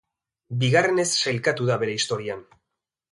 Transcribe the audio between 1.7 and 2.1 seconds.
da bere